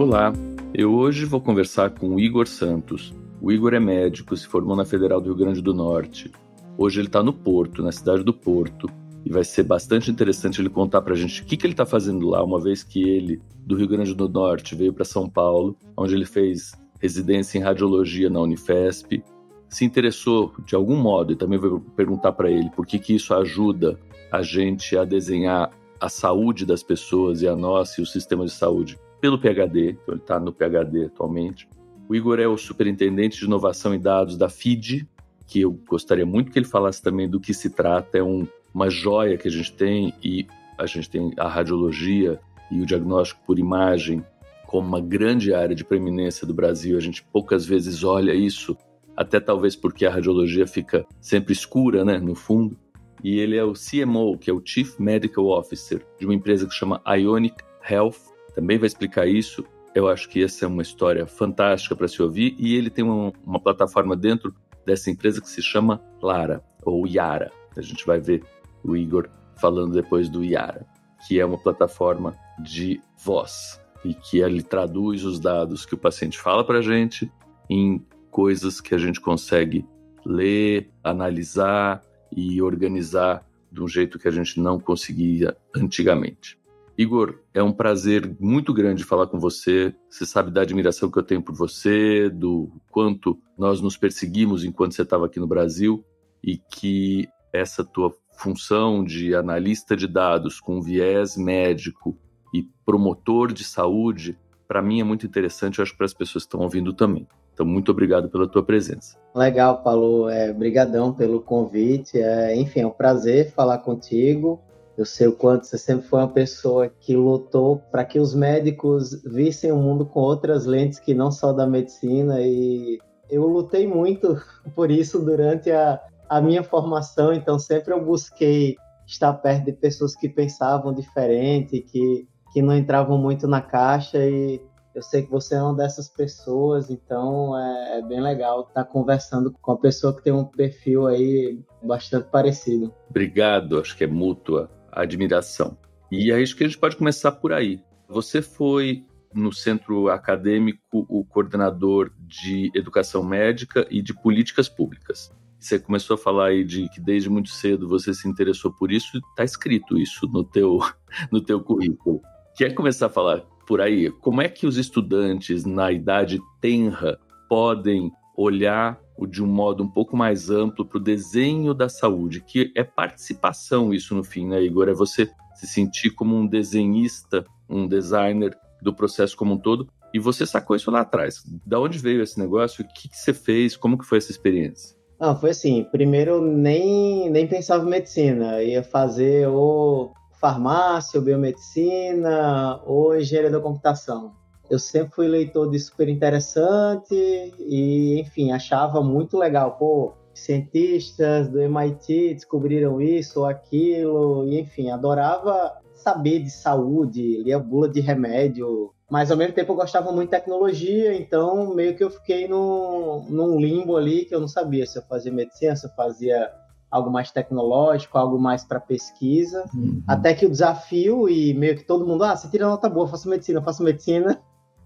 [0.00, 0.32] Olá,
[0.72, 3.14] eu hoje vou conversar com o Igor Santos.
[3.38, 6.32] O Igor é médico, se formou na Federal do Rio Grande do Norte.
[6.78, 8.88] Hoje ele está no Porto, na cidade do Porto,
[9.26, 11.84] e vai ser bastante interessante ele contar para a gente o que, que ele está
[11.84, 15.76] fazendo lá, uma vez que ele, do Rio Grande do Norte, veio para São Paulo,
[15.94, 19.22] onde ele fez residência em radiologia na Unifesp,
[19.68, 23.34] se interessou de algum modo, e também vou perguntar para ele por que, que isso
[23.34, 24.00] ajuda
[24.32, 28.52] a gente a desenhar a saúde das pessoas e a nossa e o sistema de
[28.52, 31.68] saúde pelo PhD, então ele está no PhD atualmente.
[32.08, 35.06] O Igor é o superintendente de inovação e dados da FID,
[35.46, 38.18] que eu gostaria muito que ele falasse também do que se trata.
[38.18, 40.46] É um, uma joia que a gente tem e
[40.78, 42.40] a gente tem a radiologia
[42.70, 44.24] e o diagnóstico por imagem
[44.66, 46.96] como uma grande área de preeminência do Brasil.
[46.96, 48.76] A gente poucas vezes olha isso,
[49.16, 52.76] até talvez porque a radiologia fica sempre escura, né, no fundo.
[53.22, 56.72] E ele é o CMO, que é o Chief Medical Officer de uma empresa que
[56.72, 57.56] chama Ionic
[57.88, 59.64] Health, também vai explicar isso.
[59.94, 63.32] Eu acho que essa é uma história fantástica para se ouvir e ele tem uma,
[63.44, 64.54] uma, plataforma dentro
[64.86, 67.50] dessa empresa que se chama Lara ou Yara.
[67.76, 68.42] A gente vai ver
[68.84, 69.28] o Igor
[69.60, 70.86] falando depois do Yara,
[71.26, 76.38] que é uma plataforma de voz e que ele traduz os dados que o paciente
[76.38, 77.30] fala para a gente
[77.68, 79.84] em coisas que a gente consegue
[80.24, 82.02] ler, analisar
[82.34, 86.59] e organizar de um jeito que a gente não conseguia antigamente.
[87.00, 89.94] Igor, é um prazer muito grande falar com você.
[90.10, 94.94] Você sabe da admiração que eu tenho por você, do quanto nós nos perseguimos enquanto
[94.94, 96.04] você estava aqui no Brasil
[96.44, 102.18] e que essa tua função de analista de dados com viés médico
[102.52, 104.38] e promotor de saúde,
[104.68, 107.26] para mim é muito interessante, eu acho que para as pessoas que estão ouvindo também.
[107.54, 109.18] Então, muito obrigado pela tua presença.
[109.34, 110.28] Legal, Paulo.
[110.28, 112.18] É, brigadão pelo convite.
[112.18, 114.60] É, enfim, é um prazer falar contigo.
[115.00, 119.22] Eu sei o quanto você sempre foi uma pessoa que lutou para que os médicos
[119.24, 122.98] vissem o mundo com outras lentes que não só da medicina e
[123.30, 124.38] eu lutei muito
[124.76, 128.76] por isso durante a, a minha formação, então sempre eu busquei
[129.06, 134.60] estar perto de pessoas que pensavam diferente, que, que não entravam muito na caixa e
[134.94, 139.50] eu sei que você é uma dessas pessoas, então é, é bem legal estar conversando
[139.62, 142.92] com uma pessoa que tem um perfil aí bastante parecido.
[143.08, 145.76] Obrigado, acho que é mútua admiração.
[146.10, 147.80] E acho que a gente pode começar por aí.
[148.08, 155.32] Você foi no centro acadêmico o coordenador de educação médica e de políticas públicas.
[155.58, 159.18] Você começou a falar aí de que desde muito cedo você se interessou por isso,
[159.18, 160.80] está escrito isso no teu,
[161.30, 162.20] no teu currículo.
[162.56, 164.10] Quer começar a falar por aí?
[164.10, 170.16] Como é que os estudantes na idade tenra podem olhar de um modo um pouco
[170.16, 174.88] mais amplo para o desenho da saúde, que é participação isso no fim, né, Igor?
[174.88, 179.88] É você se sentir como um desenhista, um designer do processo como um todo.
[180.12, 181.44] E você sacou isso lá atrás.
[181.64, 182.84] Da onde veio esse negócio?
[182.84, 183.76] O que, que você fez?
[183.76, 184.96] Como que foi essa experiência?
[185.20, 185.84] Ah, foi assim.
[185.84, 188.62] Primeiro, nem, nem pensava em medicina.
[188.62, 194.39] ia fazer ou farmácia, ou biomedicina, ou engenharia da computação
[194.70, 197.14] eu sempre fui leitor de super interessante
[197.58, 199.72] e, enfim, achava muito legal.
[199.72, 207.58] Pô, cientistas do MIT descobriram isso ou aquilo, e, enfim, adorava saber de saúde, lia
[207.58, 212.02] bula de remédio, mas ao mesmo tempo eu gostava muito de tecnologia, então meio que
[212.02, 215.86] eu fiquei num, num limbo ali que eu não sabia se eu fazia medicina, se
[215.86, 216.50] eu fazia
[216.90, 220.02] algo mais tecnológico, algo mais para pesquisa, uhum.
[220.08, 223.28] até que o desafio e meio que todo mundo, ah, você tira nota boa, faço
[223.28, 224.40] medicina, faço medicina,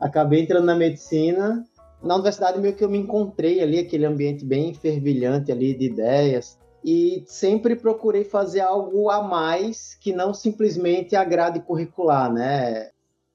[0.04, 1.64] acabei entrando na medicina.
[2.02, 6.58] Na universidade meio que eu me encontrei ali, aquele ambiente bem fervilhante ali de ideias,
[6.84, 12.90] e sempre procurei fazer algo a mais que não simplesmente a grade curricular, né?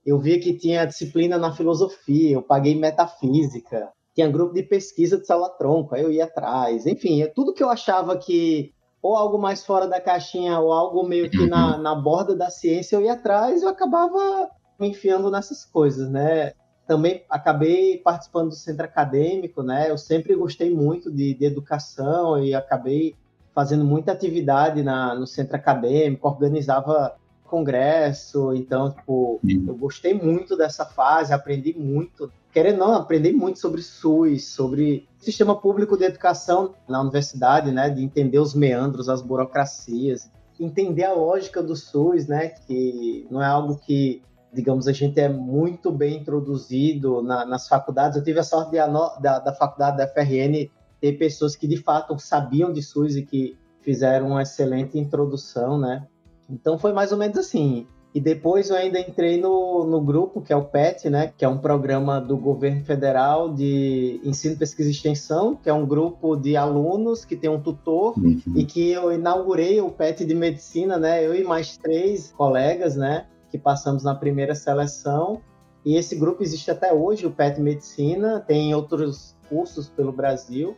[0.06, 5.26] Eu via que tinha disciplina na filosofia, eu paguei metafísica, tinha grupo de pesquisa de
[5.26, 8.72] sala tronco, aí eu ia atrás, enfim, é tudo que eu achava que
[9.02, 11.82] ou algo mais fora da caixinha ou algo meio que na, uhum.
[11.82, 14.50] na borda da ciência eu ia atrás, eu acabava
[14.80, 16.54] me enfiando nessas coisas, né?
[16.90, 19.92] Também acabei participando do centro acadêmico, né?
[19.92, 23.16] Eu sempre gostei muito de, de educação e acabei
[23.54, 30.84] fazendo muita atividade na, no centro acadêmico, organizava congresso, então, tipo, eu gostei muito dessa
[30.84, 32.32] fase, aprendi muito.
[32.52, 38.04] Querendo não, aprendi muito sobre SUS, sobre sistema público de educação na universidade, né, de
[38.04, 40.28] entender os meandros, as burocracias,
[40.60, 45.30] entender a lógica do SUS, né, que não é algo que, digamos, a gente é
[45.30, 48.18] muito bem introduzido na, nas faculdades.
[48.18, 50.70] Eu tive a sorte de, da, da faculdade da FRN
[51.00, 56.06] ter pessoas que de fato sabiam de SUS e que fizeram uma excelente introdução, né?
[56.50, 57.88] Então foi mais ou menos assim.
[58.14, 61.32] E depois eu ainda entrei no, no grupo, que é o PET, né?
[61.38, 65.86] Que é um programa do governo federal de ensino, pesquisa e extensão, que é um
[65.86, 68.42] grupo de alunos que tem um tutor uhum.
[68.56, 71.24] e que eu inaugurei o PET de medicina, né?
[71.24, 73.28] Eu e mais três colegas, né?
[73.50, 75.42] Que passamos na primeira seleção.
[75.86, 80.76] E esse grupo existe até hoje, o PET Medicina, tem outros cursos pelo Brasil.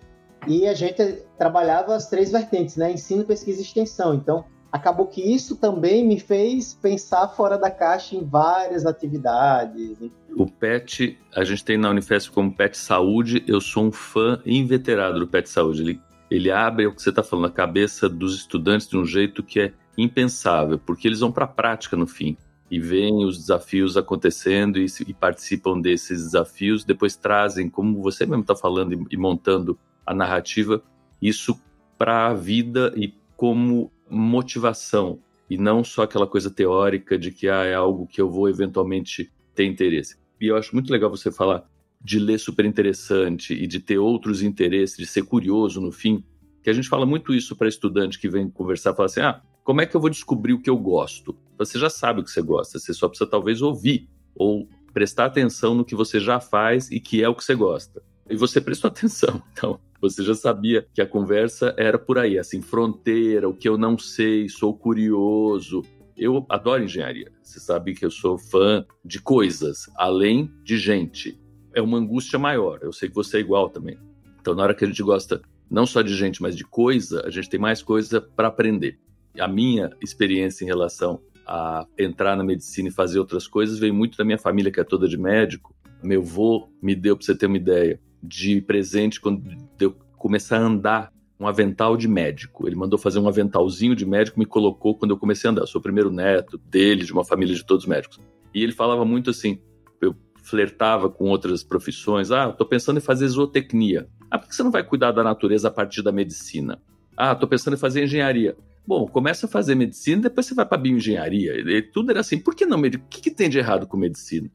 [0.47, 2.91] E a gente trabalhava as três vertentes, né?
[2.91, 4.13] Ensino, pesquisa e extensão.
[4.13, 9.97] Então, acabou que isso também me fez pensar fora da caixa em várias atividades.
[10.35, 15.19] O PET, a gente tem na Unifesp como PET Saúde, eu sou um fã inveterado
[15.19, 15.81] do PET Saúde.
[15.81, 19.43] Ele, ele abre o que você está falando, a cabeça dos estudantes de um jeito
[19.43, 22.37] que é impensável, porque eles vão para a prática no fim
[22.71, 28.43] e veem os desafios acontecendo e, e, participam desses desafios, depois trazem, como você mesmo
[28.43, 30.81] está falando e, e montando a narrativa,
[31.21, 31.59] isso
[31.97, 35.19] para a vida e como motivação
[35.49, 39.29] e não só aquela coisa teórica de que ah, é algo que eu vou eventualmente
[39.53, 40.15] ter interesse.
[40.39, 41.69] E eu acho muito legal você falar
[42.01, 46.23] de ler super interessante e de ter outros interesses, de ser curioso no fim,
[46.63, 49.81] que a gente fala muito isso para estudante que vem conversar, fala assim: "Ah, como
[49.81, 51.35] é que eu vou descobrir o que eu gosto?".
[51.57, 55.73] Você já sabe o que você gosta, você só precisa talvez ouvir ou prestar atenção
[55.75, 58.01] no que você já faz e que é o que você gosta.
[58.29, 62.59] E você prestou atenção, então você já sabia que a conversa era por aí, assim,
[62.59, 65.83] fronteira, o que eu não sei, sou curioso.
[66.17, 67.31] Eu adoro engenharia.
[67.43, 71.39] Você sabe que eu sou fã de coisas, além de gente.
[71.73, 72.79] É uma angústia maior.
[72.81, 73.97] Eu sei que você é igual também.
[74.39, 77.29] Então, na hora que a gente gosta não só de gente, mas de coisa, a
[77.29, 78.99] gente tem mais coisa para aprender.
[79.39, 84.17] A minha experiência em relação a entrar na medicina e fazer outras coisas veio muito
[84.17, 85.75] da minha família, que é toda de médico.
[86.03, 89.43] Meu avô me deu, para você ter uma ideia, de presente quando
[89.79, 92.67] eu começar a andar um avental de médico.
[92.67, 95.63] Ele mandou fazer um aventalzinho de médico, me colocou quando eu comecei a andar.
[95.63, 98.19] Eu sou o primeiro neto dele, de uma família de todos médicos.
[98.53, 99.59] E ele falava muito assim,
[99.99, 102.31] eu flertava com outras profissões.
[102.31, 104.07] Ah, estou pensando em fazer zootecnia.
[104.29, 106.79] Ah, por que você não vai cuidar da natureza a partir da medicina?
[107.17, 108.55] Ah, estou pensando em fazer engenharia.
[108.85, 111.53] Bom, começa a fazer medicina, depois você vai para bioengenharia.
[111.55, 112.37] E tudo era assim.
[112.37, 112.79] Por que não?
[112.79, 114.49] O que, que tem de errado com medicina?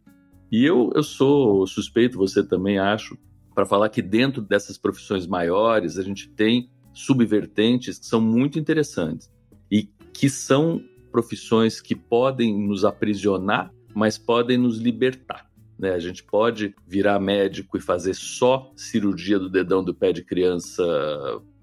[0.51, 3.17] E eu, eu sou suspeito, você também acho,
[3.55, 9.31] para falar que dentro dessas profissões maiores a gente tem subvertentes que são muito interessantes
[9.71, 15.51] e que são profissões que podem nos aprisionar, mas podem nos libertar.
[15.79, 15.93] Né?
[15.93, 20.85] A gente pode virar médico e fazer só cirurgia do dedão do pé de criança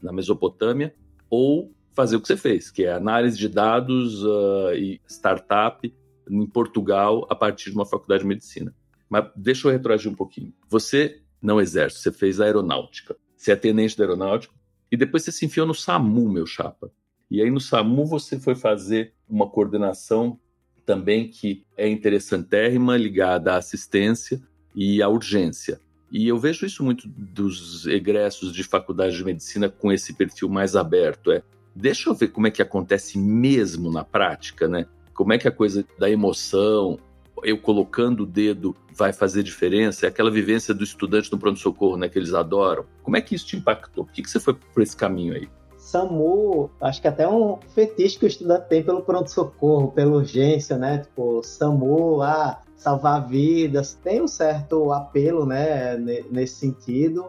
[0.01, 0.93] na Mesopotâmia,
[1.29, 5.93] ou fazer o que você fez, que é análise de dados uh, e startup
[6.29, 8.73] em Portugal a partir de uma faculdade de medicina.
[9.09, 10.53] Mas deixa eu retroagir um pouquinho.
[10.69, 13.15] Você não exército, você fez aeronáutica.
[13.35, 14.53] Você é tenente da aeronáutica
[14.91, 16.91] e depois você se enfiou no SAMU, meu chapa.
[17.29, 20.39] E aí no SAMU você foi fazer uma coordenação
[20.85, 24.41] também que é interessantérrima, ligada à assistência
[24.75, 25.79] e à urgência.
[26.11, 30.75] E eu vejo isso muito dos egressos de faculdade de medicina com esse perfil mais
[30.75, 31.41] aberto, é
[31.75, 34.85] deixa eu ver como é que acontece mesmo na prática, né?
[35.13, 36.97] Como é que a coisa da emoção,
[37.43, 40.05] eu colocando o dedo vai fazer diferença?
[40.05, 42.85] É aquela vivência do estudante no pronto-socorro, né, que eles adoram.
[43.03, 44.05] Como é que isso te impactou?
[44.05, 45.47] Por que, que você foi por esse caminho aí?
[45.77, 50.99] SAMU, acho que até um fetiche que o estudante tem pelo pronto-socorro, pela urgência, né?
[50.99, 55.97] Tipo, SAMU, ah, salvar vidas, tem um certo apelo, né,
[56.31, 57.27] nesse sentido.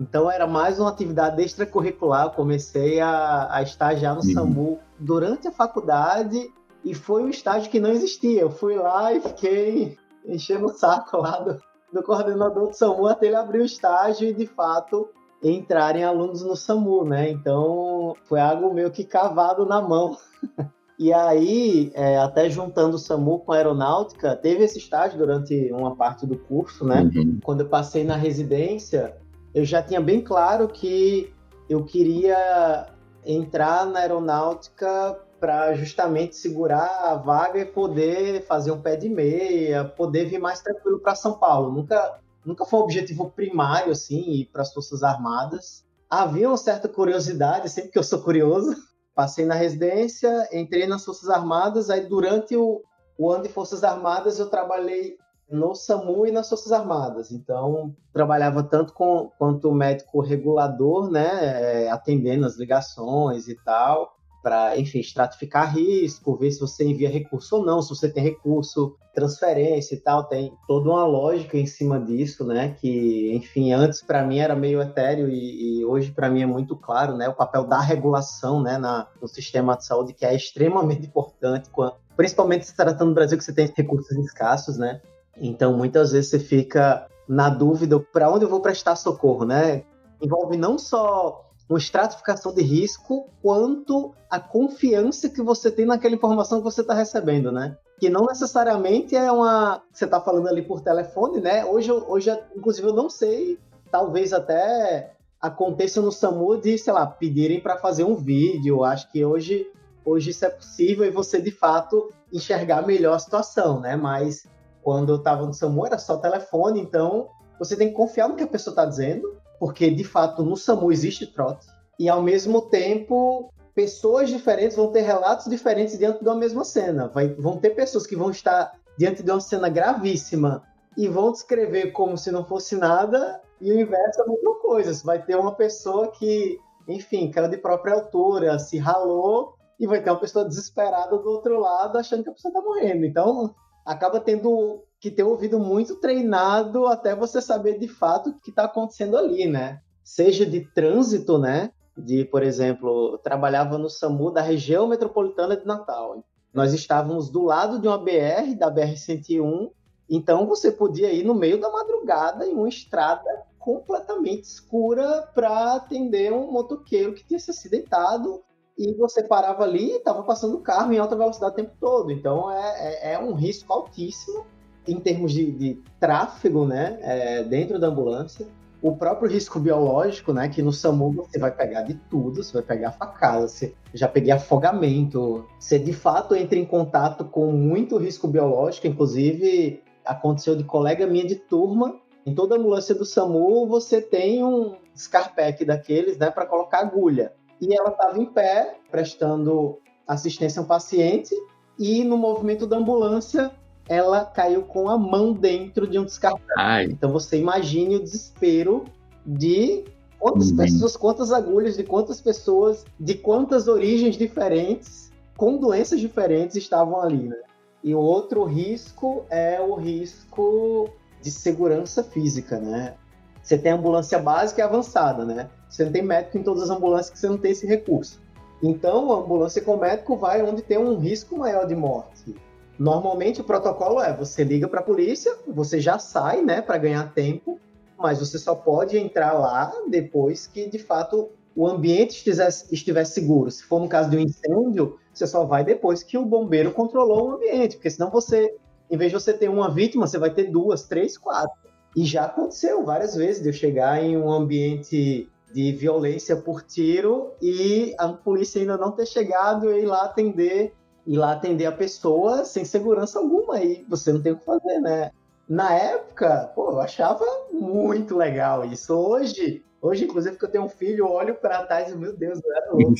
[0.00, 2.24] Então era mais uma atividade extracurricular.
[2.24, 4.32] Eu comecei a, a estagiar no uhum.
[4.32, 6.50] SAMU durante a faculdade
[6.82, 8.40] e foi um estágio que não existia.
[8.40, 11.60] Eu fui lá e fiquei enchendo o saco lá do,
[11.92, 15.10] do coordenador do SAMU até ele abrir o estágio e de fato
[15.42, 17.30] entrarem alunos no SAMU, né?
[17.30, 20.16] Então foi algo meio que cavado na mão.
[21.02, 25.96] E aí, é, até juntando o SAMU com a aeronáutica, teve esse estágio durante uma
[25.96, 27.10] parte do curso, né?
[27.16, 27.38] Uhum.
[27.42, 29.16] Quando eu passei na residência,
[29.54, 31.32] eu já tinha bem claro que
[31.68, 32.86] eu queria
[33.24, 39.84] entrar na aeronáutica para justamente segurar a vaga e poder fazer um pé de meia,
[39.84, 41.72] poder vir mais tranquilo para São Paulo.
[41.72, 45.84] Nunca, nunca foi um objetivo primário assim ir para as Forças Armadas.
[46.08, 48.76] Havia uma certa curiosidade, sempre que eu sou curioso,
[49.14, 52.82] Passei na residência, entrei nas Forças Armadas, aí durante o,
[53.18, 55.18] o ano de Forças Armadas eu trabalhei
[55.50, 57.32] no SAMU e nas Forças Armadas.
[57.32, 64.78] Então, trabalhava tanto com, quanto médico regulador, né, é, atendendo as ligações e tal, para,
[64.78, 69.94] enfim, estratificar risco, ver se você envia recurso ou não, se você tem recurso, transferência
[69.94, 72.74] e tal, tem toda uma lógica em cima disso, né?
[72.80, 76.76] Que, enfim, antes para mim era meio etéreo e, e hoje para mim é muito
[76.76, 77.28] claro, né?
[77.28, 81.70] O papel da regulação, né, na, no sistema de saúde que é extremamente importante,
[82.16, 85.00] principalmente se tratando do Brasil que você tem recursos escassos, né?
[85.40, 89.84] Então, muitas vezes você fica na dúvida para onde eu vou prestar socorro, né?
[90.20, 96.58] Envolve não só uma estratificação de risco, quanto a confiança que você tem naquela informação
[96.58, 97.76] que você está recebendo, né?
[97.98, 99.80] Que não necessariamente é uma.
[99.92, 101.64] Você está falando ali por telefone, né?
[101.64, 103.58] Hoje, hoje, inclusive, eu não sei,
[103.90, 108.82] talvez até aconteça no SAMU de, sei lá, pedirem para fazer um vídeo.
[108.84, 109.66] Acho que hoje,
[110.04, 113.96] hoje isso é possível e você, de fato, enxergar melhor a situação, né?
[113.96, 114.44] Mas
[114.82, 118.42] quando eu estava no SAMU era só telefone, então você tem que confiar no que
[118.42, 121.66] a pessoa está dizendo porque de fato no SAMU existe trote,
[121.98, 127.08] e ao mesmo tempo pessoas diferentes vão ter relatos diferentes diante de uma mesma cena.
[127.08, 130.64] Vai, vão ter pessoas que vão estar diante de uma cena gravíssima
[130.96, 134.92] e vão descrever como se não fosse nada, e o inverso é a mesma coisa.
[134.92, 136.58] Você vai ter uma pessoa que,
[136.88, 141.60] enfim, caiu de própria altura, se ralou, e vai ter uma pessoa desesperada do outro
[141.60, 143.06] lado achando que a pessoa está morrendo.
[143.06, 143.54] Então,
[143.90, 148.64] acaba tendo que ter ouvido muito treinado até você saber de fato o que está
[148.64, 149.80] acontecendo ali, né?
[150.04, 151.72] Seja de trânsito, né?
[151.96, 156.22] De, por exemplo, trabalhava no SAMU da região metropolitana de Natal.
[156.54, 159.70] Nós estávamos do lado de uma BR, da BR-101,
[160.08, 163.28] então você podia ir no meio da madrugada em uma estrada
[163.58, 168.40] completamente escura para atender um motoqueiro que tinha se acidentado
[168.80, 172.10] e você parava ali e estava passando o carro em alta velocidade o tempo todo.
[172.10, 174.46] Então é, é, é um risco altíssimo
[174.88, 178.48] em termos de, de tráfego, né, é, dentro da ambulância,
[178.82, 182.62] o próprio risco biológico, né, que no SAMU você vai pegar de tudo, você vai
[182.62, 188.26] pegar facada, você já peguei afogamento, você de fato entra em contato com muito risco
[188.26, 191.94] biológico, inclusive aconteceu de colega minha de turma,
[192.24, 197.34] em toda ambulância do SAMU você tem um Scarpec daqueles, né, para colocar agulha.
[197.60, 201.34] E ela estava em pé, prestando assistência a um paciente,
[201.78, 203.50] e no movimento da ambulância
[203.88, 206.90] ela caiu com a mão dentro de um descartável.
[206.90, 208.84] Então você imagine o desespero
[209.26, 209.84] de
[210.18, 210.56] quantas uhum.
[210.56, 217.28] pessoas, quantas agulhas, de quantas pessoas, de quantas origens diferentes, com doenças diferentes estavam ali,
[217.28, 217.36] né?
[217.82, 220.90] E o outro risco é o risco
[221.22, 222.94] de segurança física, né?
[223.42, 225.48] Você tem ambulância básica e avançada, né?
[225.70, 228.20] Você não tem médico em todas as ambulâncias que você não tem esse recurso.
[228.62, 232.34] Então, a ambulância com médico vai onde tem um risco maior de morte.
[232.78, 237.12] Normalmente o protocolo é você liga para a polícia, você já sai, né, para ganhar
[237.14, 237.58] tempo,
[237.98, 242.24] mas você só pode entrar lá depois que de fato o ambiente
[242.70, 243.50] estiver seguro.
[243.50, 247.28] Se for no caso de um incêndio, você só vai depois que o bombeiro controlou
[247.28, 248.54] o ambiente, porque senão você,
[248.90, 251.58] em vez de você ter uma vítima, você vai ter duas, três, quatro.
[251.94, 257.32] E já aconteceu várias vezes de eu chegar em um ambiente de violência por tiro
[257.40, 260.74] e a polícia ainda não ter chegado e ir lá atender
[261.06, 264.78] ir lá atender a pessoa sem segurança alguma e você não tem o que fazer,
[264.80, 265.10] né?
[265.48, 268.94] Na época, pô, eu achava muito legal isso.
[268.94, 272.40] Hoje, hoje inclusive que eu tenho um filho, eu olho para trás e meu Deus,
[272.44, 272.94] eu era louco.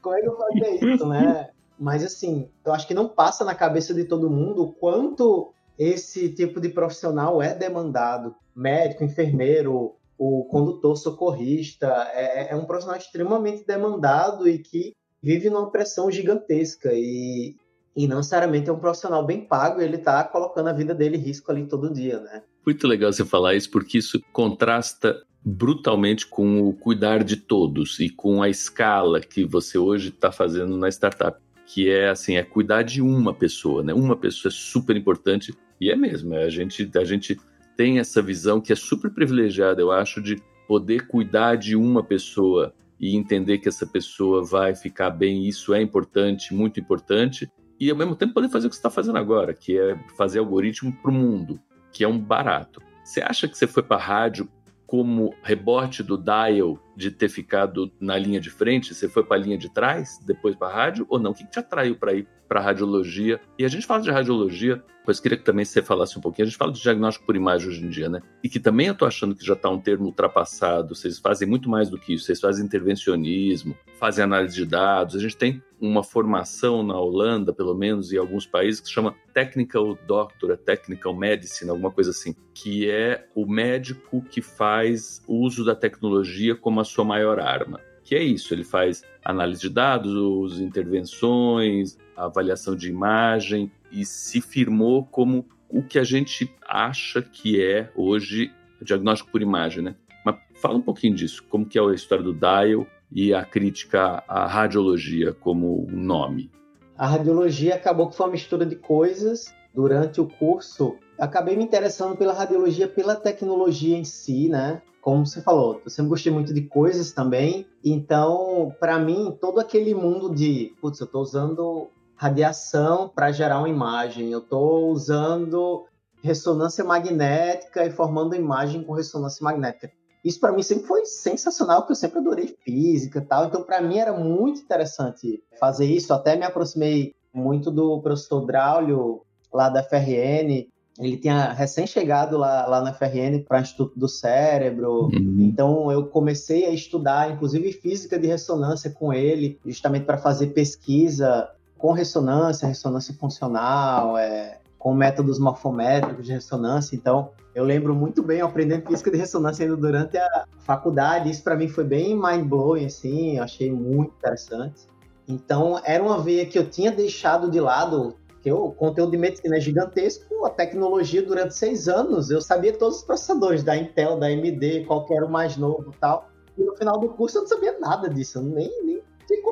[0.00, 1.50] Como é que eu fazia isso, né?
[1.78, 6.28] Mas assim, eu acho que não passa na cabeça de todo mundo o quanto esse
[6.28, 8.34] tipo de profissional é demandado.
[8.54, 15.70] Médico, enfermeiro, o condutor socorrista, é, é um profissional extremamente demandado e que vive numa
[15.70, 17.56] pressão gigantesca e
[17.96, 21.20] e não necessariamente é um profissional bem pago, ele está colocando a vida dele em
[21.20, 22.42] risco ali todo dia, né?
[22.64, 28.08] Muito legal você falar isso, porque isso contrasta brutalmente com o cuidar de todos e
[28.08, 32.82] com a escala que você hoje está fazendo na startup, que é assim, é cuidar
[32.82, 33.92] de uma pessoa, né?
[33.92, 37.36] Uma pessoa é super importante e é mesmo, é, a gente a gente
[37.78, 42.74] tem essa visão que é super privilegiada, eu acho, de poder cuidar de uma pessoa
[42.98, 47.96] e entender que essa pessoa vai ficar bem, isso é importante, muito importante, e ao
[47.96, 51.12] mesmo tempo poder fazer o que você está fazendo agora, que é fazer algoritmo para
[51.12, 51.60] o mundo,
[51.92, 52.82] que é um barato.
[53.04, 54.50] Você acha que você foi para a rádio
[54.88, 58.94] como rebote do dial de ter ficado na linha de frente?
[58.94, 61.32] Você foi para a linha de trás, depois para a rádio, ou não?
[61.32, 63.38] O que te atraiu para ir para a radiologia?
[63.58, 66.46] E a gente fala de radiologia, pois queria que também você falasse um pouquinho.
[66.46, 68.22] A gente fala de diagnóstico por imagem hoje em dia, né?
[68.42, 70.94] E que também eu estou achando que já está um termo ultrapassado.
[70.94, 72.24] Vocês fazem muito mais do que isso.
[72.24, 75.16] Vocês fazem intervencionismo, fazem análise de dados.
[75.16, 79.14] A gente tem uma formação na Holanda, pelo menos, e alguns países, que se chama
[79.32, 85.74] Technical Doctor, Technical Medicine, alguma coisa assim, que é o médico que faz uso da
[85.74, 87.80] tecnologia como a sua maior arma.
[88.02, 95.04] Que é isso, ele faz análise de dados, intervenções, avaliação de imagem e se firmou
[95.04, 99.94] como o que a gente acha que é hoje diagnóstico por imagem, né?
[100.24, 104.22] Mas fala um pouquinho disso, como que é a história do dial e a crítica
[104.28, 106.50] à radiologia como nome?
[106.96, 109.54] A radiologia acabou que foi uma mistura de coisas.
[109.74, 114.82] Durante o curso, acabei me interessando pela radiologia, pela tecnologia em si, né?
[115.00, 117.66] Como você falou, eu sempre gostei muito de coisas também.
[117.84, 123.68] Então, para mim, todo aquele mundo de, putz, eu estou usando radiação para gerar uma
[123.68, 125.86] imagem, eu estou usando
[126.20, 129.92] ressonância magnética e formando imagem com ressonância magnética.
[130.28, 133.46] Isso para mim sempre foi sensacional, porque eu sempre adorei física e tal.
[133.46, 136.12] Então, para mim era muito interessante fazer isso.
[136.12, 140.68] Até me aproximei muito do professor Draulio, lá da FRN.
[140.98, 145.04] Ele tinha recém-chegado lá, lá na FRN para o Instituto do Cérebro.
[145.04, 145.36] Uhum.
[145.38, 151.48] Então, eu comecei a estudar, inclusive, física de ressonância com ele, justamente para fazer pesquisa
[151.78, 156.94] com ressonância, ressonância funcional, é, com métodos morfométricos de ressonância.
[156.94, 161.30] Então, eu lembro muito bem aprendendo física de ressonância ainda durante a faculdade.
[161.30, 164.86] Isso para mim foi bem mind-blowing, assim, eu achei muito interessante.
[165.26, 169.56] Então, era uma veia que eu tinha deixado de lado, que o conteúdo de medicina
[169.56, 174.26] é gigantesco, a tecnologia durante seis anos, eu sabia todos os processadores da Intel, da
[174.26, 176.30] AMD, qual era o mais novo tal.
[176.56, 178.87] E no final do curso eu não sabia nada disso, nem, nem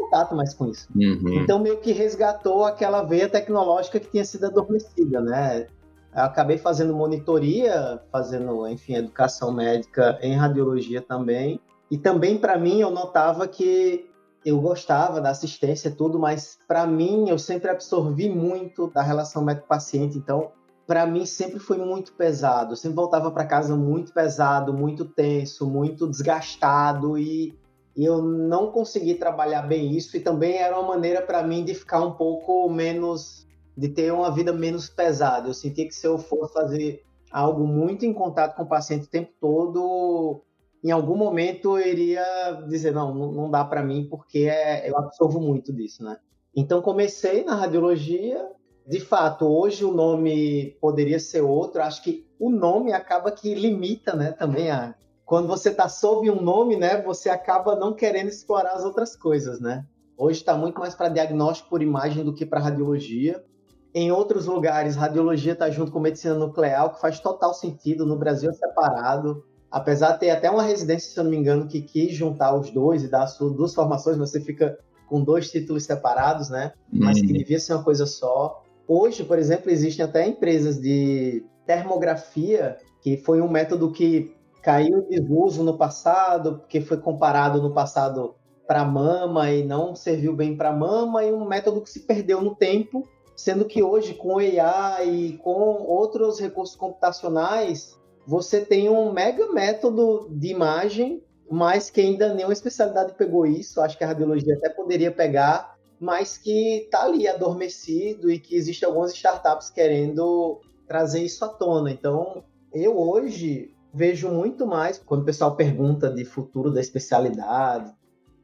[0.06, 0.88] contato mais com isso.
[0.94, 1.42] Uhum.
[1.42, 5.66] Então, meio que resgatou aquela veia tecnológica que tinha sido adormecida, né?
[6.14, 11.60] Eu acabei fazendo monitoria, fazendo, enfim, educação médica em radiologia também.
[11.90, 14.08] E também, para mim, eu notava que
[14.44, 19.44] eu gostava da assistência e tudo, mas para mim, eu sempre absorvi muito da relação
[19.44, 20.16] médico-paciente.
[20.16, 20.52] Então,
[20.86, 22.72] para mim, sempre foi muito pesado.
[22.72, 27.18] Eu sempre voltava para casa muito pesado, muito tenso, muito desgastado.
[27.18, 27.58] E
[27.96, 31.74] e eu não consegui trabalhar bem isso e também era uma maneira para mim de
[31.74, 35.48] ficar um pouco menos de ter uma vida menos pesada.
[35.48, 39.10] Eu sentia que se eu for fazer algo muito em contato com o paciente o
[39.10, 40.42] tempo todo,
[40.84, 45.40] em algum momento eu iria dizer não, não dá para mim porque é, eu absorvo
[45.40, 46.18] muito disso, né?
[46.54, 48.46] Então comecei na radiologia.
[48.86, 51.82] De fato, hoje o nome poderia ser outro.
[51.82, 54.94] Acho que o nome acaba que limita, né, também a
[55.26, 59.60] quando você está sob um nome, né, você acaba não querendo explorar as outras coisas,
[59.60, 59.84] né?
[60.16, 63.44] Hoje está muito mais para diagnóstico por imagem do que para radiologia.
[63.92, 68.06] Em outros lugares, radiologia está junto com medicina nuclear, que faz total sentido.
[68.06, 69.44] No Brasil é separado.
[69.70, 72.70] Apesar de ter até uma residência, se eu não me engano, que quis juntar os
[72.70, 76.72] dois e dar as duas formações, você fica com dois títulos separados, né?
[76.90, 77.32] Mas que uhum.
[77.32, 78.62] devia ser uma coisa só.
[78.86, 84.35] Hoje, por exemplo, existem até empresas de termografia, que foi um método que
[84.66, 88.34] caiu em desuso no passado, porque foi comparado no passado
[88.66, 92.52] para mama e não serviu bem para mama, e um método que se perdeu no
[92.52, 99.52] tempo, sendo que hoje, com AI e com outros recursos computacionais, você tem um mega
[99.52, 104.68] método de imagem, mas que ainda nenhuma especialidade pegou isso, acho que a radiologia até
[104.68, 111.44] poderia pegar, mas que está ali adormecido e que existem algumas startups querendo trazer isso
[111.44, 111.92] à tona.
[111.92, 117.90] Então, eu hoje vejo muito mais quando o pessoal pergunta de futuro da especialidade.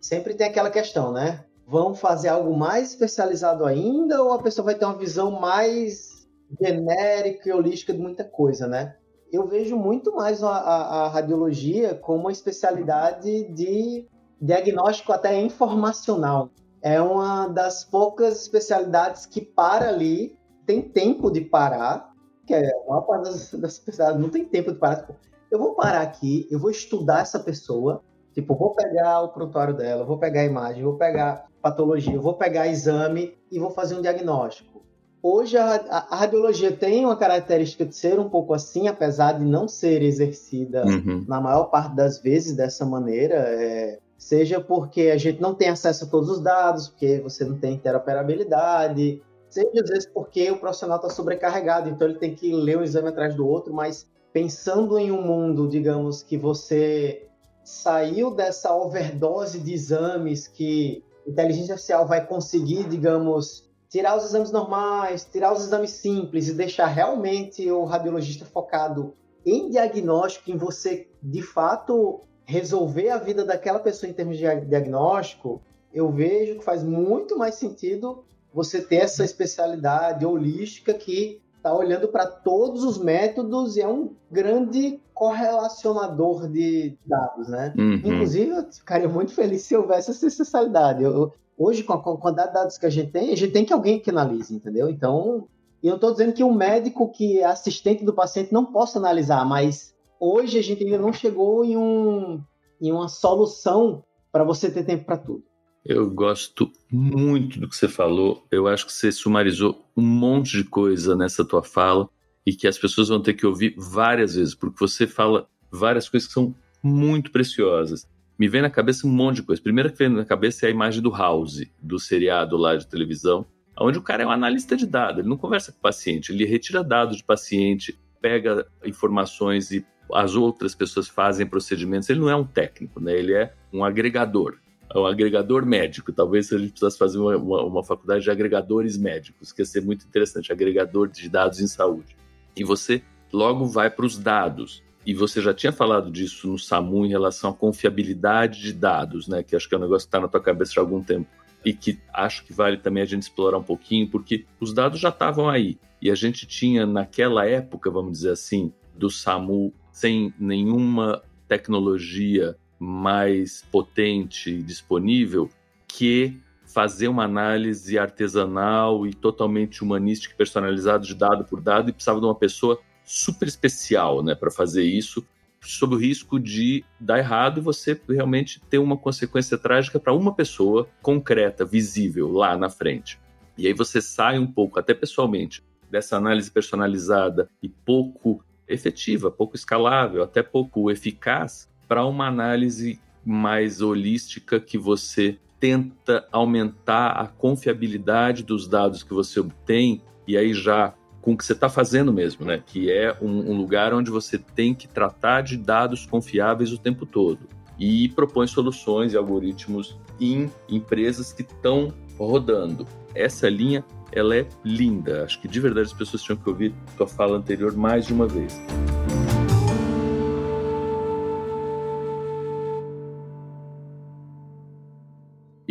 [0.01, 1.45] Sempre tem aquela questão, né?
[1.67, 6.27] Vão fazer algo mais especializado ainda ou a pessoa vai ter uma visão mais
[6.59, 8.97] genérica e holística de muita coisa, né?
[9.31, 14.09] Eu vejo muito mais a, a, a radiologia como uma especialidade de
[14.41, 16.51] diagnóstico até informacional.
[16.81, 20.37] é uma das poucas especialidades que para ali,
[20.67, 22.11] tem tempo de parar,
[22.47, 24.97] que é a maior parte das, das especialidades não tem tempo de parar.
[24.97, 25.15] Tipo,
[25.53, 30.03] eu vou parar aqui, eu vou estudar essa pessoa, tipo, vou pegar o prontuário dela,
[30.03, 34.83] vou pegar a imagem, vou pegar patologia, vou pegar exame e vou fazer um diagnóstico.
[35.23, 39.45] Hoje a, a, a, radiologia tem uma característica de ser um pouco assim, apesar de
[39.45, 41.25] não ser exercida uhum.
[41.29, 43.35] na maior parte das vezes dessa maneira.
[43.35, 47.59] É, seja porque a gente não tem acesso a todos os dados, porque você não
[47.59, 52.79] tem interoperabilidade, seja às vezes porque o profissional está sobrecarregado, então ele tem que ler
[52.79, 57.29] um exame atrás do outro, mas pensando em um mundo, digamos, que você
[57.65, 65.29] saiu dessa overdose de exames que inteligência artificial vai conseguir, digamos, tirar os exames normais,
[65.31, 69.15] tirar os exames simples e deixar realmente o radiologista focado
[69.45, 75.61] em diagnóstico, em você de fato resolver a vida daquela pessoa em termos de diagnóstico,
[75.93, 82.09] eu vejo que faz muito mais sentido você ter essa especialidade holística que está olhando
[82.09, 87.73] para todos os métodos e é um grande correlacionador de dados, né?
[87.79, 87.95] Uhum.
[87.95, 91.05] Inclusive, eu ficaria muito feliz se houvesse essa especialidade.
[91.05, 93.73] Eu, hoje, com a quantidade de dados que a gente tem, a gente tem que
[93.73, 94.91] alguém que analise, entendeu?
[94.91, 95.47] Então,
[95.81, 99.45] eu não estou dizendo que um médico que é assistente do paciente não possa analisar,
[99.45, 102.41] mas hoje a gente ainda não chegou em, um,
[102.81, 105.45] em uma solução para você ter tempo para tudo.
[105.85, 108.47] Eu gosto muito do que você falou.
[108.51, 112.09] Eu acho que você sumarizou um monte de coisa nessa tua fala
[112.47, 116.29] e que as pessoas vão ter que ouvir várias vezes, porque você fala várias coisas
[116.29, 118.09] que são muito preciosas.
[118.39, 119.61] Me vem na cabeça um monte de coisa.
[119.61, 123.45] Primeiro que vem na cabeça é a imagem do House, do seriado lá de televisão,
[123.79, 126.45] onde o cara é um analista de dados, ele não conversa com o paciente, ele
[126.45, 132.09] retira dados de paciente, pega informações e as outras pessoas fazem procedimentos.
[132.09, 133.17] Ele não é um técnico, né?
[133.19, 134.59] Ele é um agregador.
[134.95, 136.13] É um agregador médico.
[136.13, 139.83] Talvez a gente precisasse fazer uma, uma, uma faculdade de agregadores médicos, que ia ser
[139.83, 142.17] muito interessante, agregador de dados em saúde.
[142.55, 143.03] E você
[143.33, 144.83] logo vai para os dados.
[145.05, 149.43] E você já tinha falado disso no SAMU em relação à confiabilidade de dados, né?
[149.43, 151.27] Que acho que é um negócio que está na tua cabeça há algum tempo.
[151.65, 155.09] E que acho que vale também a gente explorar um pouquinho, porque os dados já
[155.09, 155.79] estavam aí.
[156.01, 163.65] E a gente tinha, naquela época, vamos dizer assim, do SAMU sem nenhuma tecnologia mais
[163.71, 165.49] potente disponível
[165.87, 171.93] que fazer uma análise artesanal e totalmente humanística e personalizada de dado por dado e
[171.93, 175.25] precisava de uma pessoa super especial né, para fazer isso,
[175.61, 180.35] sob o risco de dar errado e você realmente ter uma consequência trágica para uma
[180.35, 183.17] pessoa concreta, visível lá na frente.
[183.57, 189.55] E aí você sai um pouco, até pessoalmente, dessa análise personalizada e pouco efetiva, pouco
[189.55, 198.43] escalável, até pouco eficaz, para uma análise mais holística que você tenta aumentar a confiabilidade
[198.43, 202.47] dos dados que você obtém e aí já com o que você está fazendo mesmo,
[202.47, 202.63] né?
[202.65, 207.05] Que é um, um, lugar onde você tem que tratar de dados confiáveis o tempo
[207.05, 207.41] todo
[207.79, 212.89] e propõe soluções e algoritmos em empresas que estão rodando.
[213.15, 215.25] Essa linha ela é linda.
[215.25, 218.27] Acho que de verdade as pessoas tinham que ouvir tua fala anterior mais de uma
[218.27, 218.59] vez.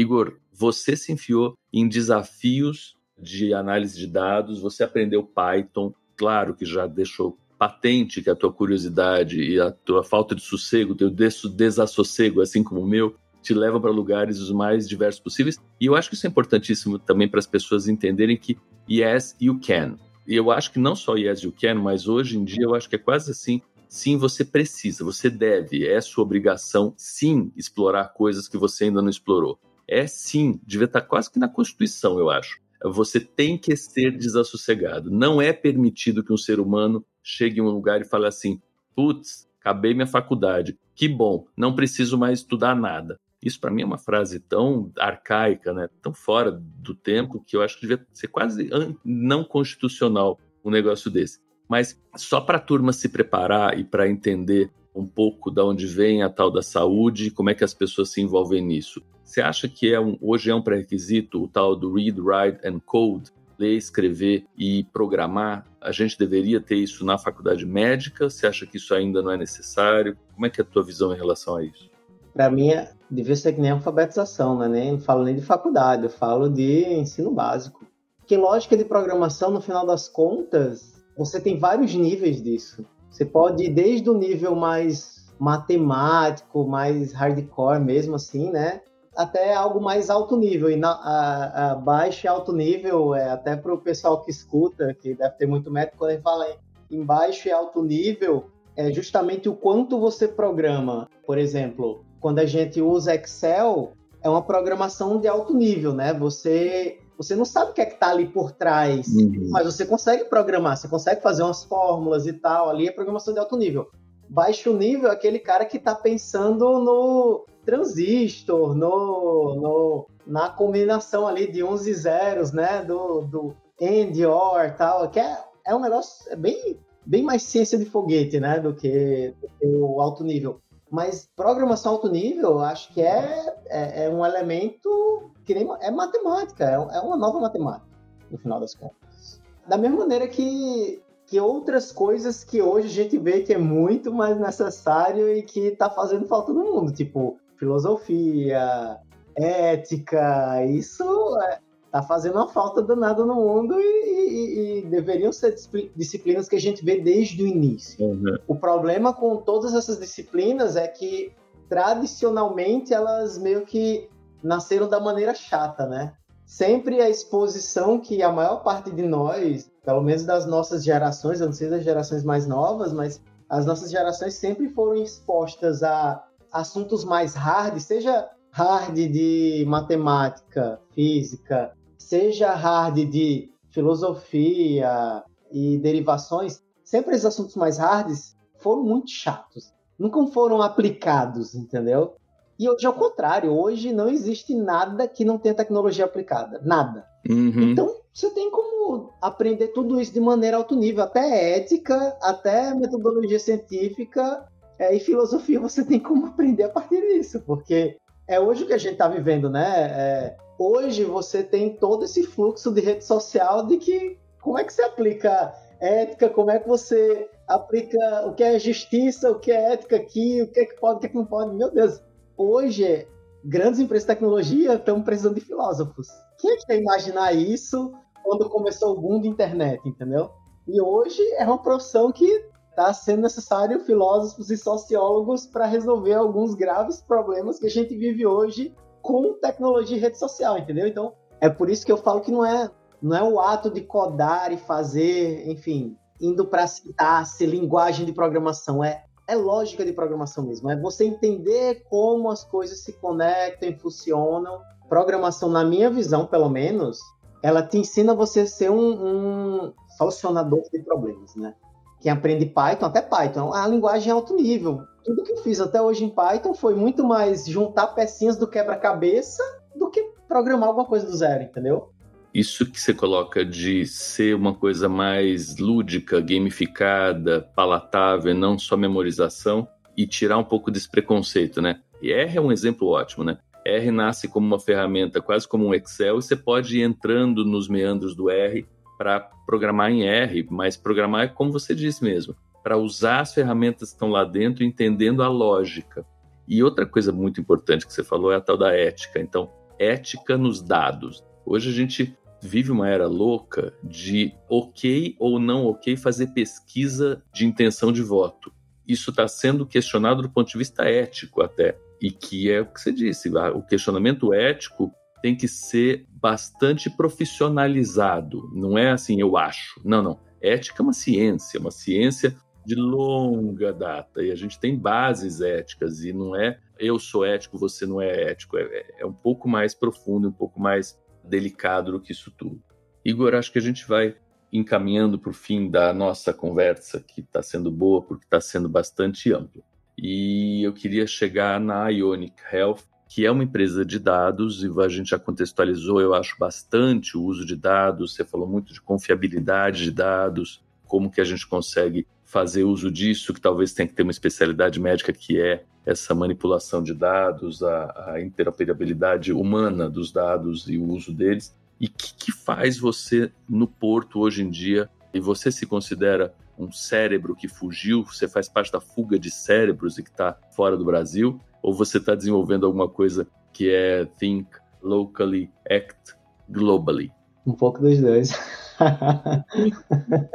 [0.02, 6.66] Igor, você se enfiou em desafios de análise de dados, você aprendeu Python, claro que
[6.66, 12.42] já deixou patente que a tua curiosidade e a tua falta de sossego, teu desassossego,
[12.42, 15.60] assim como o meu, te levam para lugares os mais diversos possíveis.
[15.80, 18.58] E eu acho que isso é importantíssimo também para as pessoas entenderem que
[18.90, 19.98] yes, you can.
[20.28, 22.90] E eu acho que não só yes, you can, mas hoje em dia eu acho
[22.90, 23.62] que é quase assim.
[23.88, 29.10] Sim, você precisa, você deve, é sua obrigação, sim, explorar coisas que você ainda não
[29.10, 29.60] explorou.
[29.88, 32.60] É sim, devia estar quase que na Constituição, eu acho.
[32.84, 35.12] Você tem que ser desassossegado.
[35.12, 38.60] Não é permitido que um ser humano chegue em um lugar e fale assim:
[38.96, 43.20] putz, acabei minha faculdade, que bom, não preciso mais estudar nada.
[43.42, 45.90] Isso para mim é uma frase tão arcaica, né?
[46.02, 48.70] tão fora do tempo, que eu acho que devia ser quase
[49.04, 51.40] não constitucional um negócio desse.
[51.68, 56.24] Mas só para a turma se preparar e para entender um pouco da onde vem
[56.24, 59.02] a tal da saúde como é que as pessoas se envolvem nisso.
[59.24, 62.80] Você acha que é um, hoje é um pré-requisito o tal do read, write and
[62.80, 63.32] code?
[63.58, 65.66] Ler, escrever e programar?
[65.80, 68.30] A gente deveria ter isso na faculdade médica?
[68.30, 70.18] Você acha que isso ainda não é necessário?
[70.34, 71.92] Como é que é a tua visão em relação a isso?
[72.34, 74.68] para mim, é, devia ser que nem alfabetização, né?
[74.68, 77.86] Nem, não falo nem de faculdade, eu falo de ensino básico.
[78.26, 82.86] Que lógica de programação, no final das contas, você tem vários níveis disso.
[83.12, 88.82] Você pode ir desde o nível mais matemático, mais hardcore mesmo, assim, né?
[89.16, 90.70] até algo mais alto nível.
[90.70, 94.94] E na, a, a baixo e alto nível, é, até para o pessoal que escuta,
[94.94, 98.46] que deve ter muito método, quando ele fala em, em baixo e alto nível,
[98.76, 101.10] é justamente o quanto você programa.
[101.26, 103.94] Por exemplo, quando a gente usa Excel,
[104.24, 106.14] é uma programação de alto nível, né?
[106.14, 109.50] Você você não sabe o que é que está ali por trás, uhum.
[109.52, 112.70] mas você consegue programar, você consegue fazer umas fórmulas e tal.
[112.70, 113.88] Ali é programação de alto nível.
[114.28, 121.52] Baixo nível é aquele cara que está pensando no transistor, no, no, na combinação ali
[121.52, 122.84] de uns e zeros, né?
[122.84, 127.78] Do, do AND, OR tal, que é, é um negócio é bem, bem mais ciência
[127.78, 128.60] de foguete, né?
[128.60, 130.60] Do que, do que o alto nível.
[130.92, 136.66] Mas programação alto nível, acho que é, é, é, um elemento que nem é matemática,
[136.66, 137.88] é, é uma nova matemática,
[138.30, 139.42] no final das contas.
[139.66, 144.14] Da mesma maneira que, que outras coisas que hoje a gente vê que é muito
[144.14, 149.00] mais necessário e que está fazendo falta no mundo, tipo filosofia,
[149.38, 151.60] ética, isso é,
[151.92, 155.56] tá fazendo uma falta danada no mundo e, e, e, deveriam ser
[155.96, 158.04] disciplinas que a gente vê desde o início.
[158.04, 158.38] Uhum.
[158.48, 161.34] O problema com todas essas disciplinas é que
[161.68, 164.10] tradicionalmente elas meio que
[164.42, 166.14] nasceram da maneira chata, né?
[166.46, 171.48] Sempre a exposição que a maior parte de nós, pelo menos das nossas gerações, eu
[171.48, 177.04] não sei das gerações mais novas, mas as nossas gerações sempre foram expostas a assuntos
[177.04, 187.26] mais hard, seja hard de matemática, física, seja hard de filosofia e derivações, sempre esses
[187.26, 189.74] assuntos mais hards foram muito chatos.
[189.98, 192.16] Nunca foram aplicados, entendeu?
[192.60, 193.52] E hoje é o contrário.
[193.52, 196.60] Hoje não existe nada que não tenha tecnologia aplicada.
[196.64, 197.06] Nada.
[197.30, 197.72] Uhum.
[197.72, 203.40] Então, você tem como aprender tudo isso de maneira alto nível, até ética, até metodologia
[203.40, 204.46] científica
[204.78, 208.74] é, e filosofia você tem como aprender a partir disso, porque é hoje o que
[208.74, 209.92] a gente está vivendo, né?
[209.92, 214.72] É, hoje você tem todo esse fluxo de rede social de que como é que
[214.72, 219.74] você aplica ética, como é que você aplica o que é justiça, o que é
[219.74, 221.56] ética aqui, o que é que pode, o que é que não pode.
[221.56, 222.00] Meu Deus,
[222.38, 223.08] hoje
[223.44, 226.08] grandes empresas de tecnologia estão precisando de filósofos.
[226.38, 227.92] Quem é que ia imaginar isso
[228.24, 230.30] quando começou o boom da internet, entendeu?
[230.68, 236.54] E hoje é uma profissão que está sendo necessário filósofos e sociólogos para resolver alguns
[236.54, 240.88] graves problemas que a gente vive hoje com tecnologia e rede social, entendeu?
[240.88, 242.70] Então, é por isso que eu falo que não é,
[243.02, 248.84] não é o ato de codar e fazer, enfim, indo para sintaxe, linguagem de programação,
[248.84, 253.76] é, é lógica de programação mesmo, é você entender como as coisas se conectam e
[253.76, 254.62] funcionam.
[254.88, 257.00] Programação, na minha visão, pelo menos,
[257.42, 261.56] ela te ensina você a ser um, um solucionador de problemas, né?
[262.02, 265.82] Quem aprende Python, até Python, a linguagem é alto nível tudo que eu fiz até
[265.82, 269.44] hoje em Python foi muito mais juntar pecinhas do quebra-cabeça
[269.76, 271.92] do que programar alguma coisa do zero, entendeu?
[272.34, 279.68] Isso que você coloca de ser uma coisa mais lúdica, gamificada, palatável, não só memorização,
[279.98, 281.82] e tirar um pouco desse preconceito, né?
[282.02, 283.38] E R é um exemplo ótimo, né?
[283.66, 287.68] R nasce como uma ferramenta, quase como um Excel, e você pode ir entrando nos
[287.68, 288.66] meandros do R
[289.02, 293.90] para programar em R, mas programar é como você disse mesmo, para usar as ferramentas
[293.90, 296.06] que estão lá dentro, entendendo a lógica.
[296.48, 299.20] E outra coisa muito importante que você falou é a tal da ética.
[299.20, 301.24] Então, ética nos dados.
[301.44, 307.48] Hoje a gente vive uma era louca de ok ou não ok fazer pesquisa de
[307.48, 308.54] intenção de voto.
[308.88, 311.76] Isso está sendo questionado do ponto de vista ético até.
[312.00, 318.50] E que é o que você disse, o questionamento ético tem que ser bastante profissionalizado.
[318.54, 319.82] Não é assim, eu acho.
[319.84, 320.20] Não, não.
[320.42, 326.04] Ética é uma ciência, uma ciência de longa data e a gente tem bases éticas
[326.04, 329.76] e não é eu sou ético, você não é ético, é, é um pouco mais
[329.76, 332.62] profundo, um pouco mais delicado do que isso tudo.
[333.06, 334.16] Igor, acho que a gente vai
[334.52, 339.32] encaminhando para o fim da nossa conversa, que está sendo boa porque está sendo bastante
[339.32, 339.62] ampla.
[339.98, 342.82] E eu queria chegar na Ionic Health,
[343.14, 347.22] que é uma empresa de dados, e a gente já contextualizou, eu acho, bastante o
[347.22, 352.08] uso de dados, você falou muito de confiabilidade de dados, como que a gente consegue
[352.24, 356.82] fazer uso disso, que talvez tenha que ter uma especialidade médica que é essa manipulação
[356.82, 361.54] de dados, a, a interoperabilidade humana dos dados e o uso deles.
[361.82, 364.90] E o que, que faz você no Porto hoje em dia?
[365.14, 368.06] E você se considera um cérebro que fugiu?
[368.06, 371.42] Você faz parte da fuga de cérebros e que está fora do Brasil?
[371.62, 374.48] Ou você está desenvolvendo alguma coisa que é think
[374.82, 376.16] locally, act
[376.50, 377.12] globally?
[377.46, 378.32] Um pouco dos dois.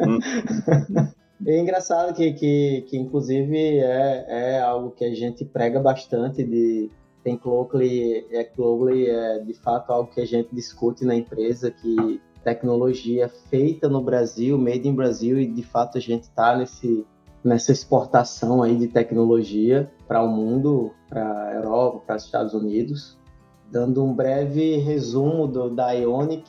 [0.06, 0.18] Hum.
[1.44, 6.90] É engraçado que, que, que inclusive, é, é algo que a gente prega bastante de
[7.22, 12.20] tem Clocally, é Clocally é de fato algo que a gente discute na empresa, que
[12.44, 17.04] tecnologia feita no Brasil, made in Brasil, e de fato a gente está nesse
[17.46, 23.18] nessa exportação aí de tecnologia para o mundo, para a Europa, para os Estados Unidos.
[23.70, 26.44] Dando um breve resumo do, da Ionic.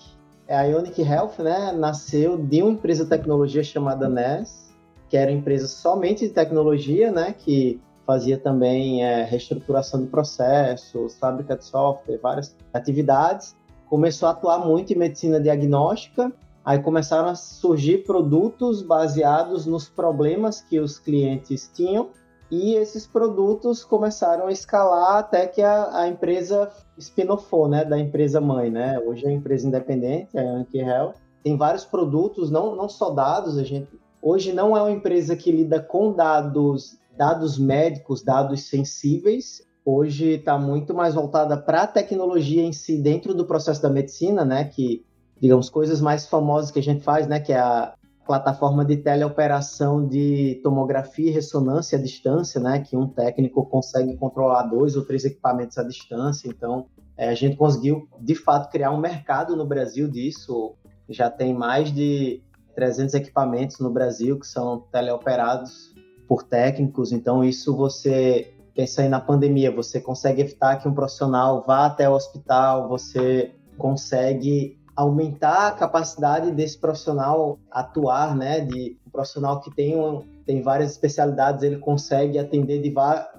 [0.49, 4.73] A Ionic Health né, nasceu de uma empresa de tecnologia chamada NES,
[5.09, 11.17] que era uma empresa somente de tecnologia, né, que fazia também é, reestruturação de processos,
[11.19, 13.55] fábrica de software, várias atividades.
[13.87, 16.31] Começou a atuar muito em medicina diagnóstica,
[16.67, 22.09] aí começaram a surgir produtos baseados nos problemas que os clientes tinham,
[22.51, 28.41] e esses produtos começaram a escalar até que a, a empresa spin-offou, né, da empresa
[28.41, 28.99] mãe, né?
[28.99, 31.15] Hoje é empresa independente, a Yankee Health.
[31.41, 33.87] Tem vários produtos, não, não só dados, a gente
[34.21, 39.65] hoje não é uma empresa que lida com dados dados médicos, dados sensíveis.
[39.85, 44.43] Hoje está muito mais voltada para a tecnologia em si dentro do processo da medicina,
[44.43, 44.65] né?
[44.65, 45.05] Que,
[45.39, 47.39] digamos, coisas mais famosas que a gente faz, né?
[47.39, 47.93] Que é a
[48.25, 52.79] plataforma de teleoperação de tomografia e ressonância à distância, né?
[52.79, 56.47] Que um técnico consegue controlar dois ou três equipamentos à distância.
[56.47, 60.75] Então, é, a gente conseguiu, de fato, criar um mercado no Brasil disso.
[61.09, 62.41] Já tem mais de
[62.75, 65.95] 300 equipamentos no Brasil que são teleoperados
[66.27, 71.63] por técnicos, então isso você pensa aí na pandemia, você consegue evitar que um profissional
[71.65, 79.09] vá até o hospital, você consegue aumentar a capacidade desse profissional atuar, né, de um
[79.09, 82.89] profissional que tem um, tem várias especialidades, ele consegue atender de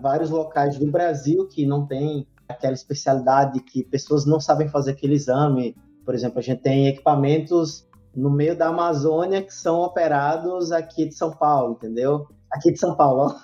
[0.00, 5.14] vários locais do Brasil que não tem aquela especialidade que pessoas não sabem fazer aquele
[5.14, 5.76] exame.
[6.04, 11.14] Por exemplo, a gente tem equipamentos no meio da Amazônia que são operados aqui de
[11.14, 12.26] São Paulo, entendeu?
[12.50, 13.34] aqui de São Paulo.